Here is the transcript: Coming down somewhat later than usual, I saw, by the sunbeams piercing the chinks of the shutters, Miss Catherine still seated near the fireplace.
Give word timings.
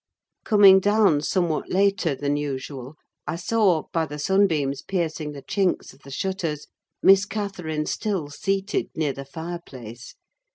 Coming 0.43 0.79
down 0.79 1.21
somewhat 1.21 1.69
later 1.69 2.15
than 2.15 2.35
usual, 2.35 2.95
I 3.27 3.35
saw, 3.35 3.83
by 3.93 4.07
the 4.07 4.17
sunbeams 4.17 4.81
piercing 4.81 5.33
the 5.33 5.43
chinks 5.43 5.93
of 5.93 5.99
the 5.99 6.09
shutters, 6.09 6.65
Miss 7.03 7.23
Catherine 7.25 7.85
still 7.85 8.31
seated 8.31 8.87
near 8.95 9.13
the 9.13 9.25
fireplace. 9.25 10.15